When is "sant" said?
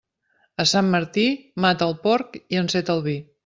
0.71-0.89